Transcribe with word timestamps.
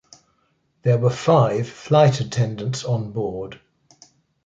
There 0.81 0.97
were 0.97 1.11
five 1.11 1.69
flight 1.69 2.21
attendants 2.21 2.83
on 2.83 3.11
board. 3.11 3.59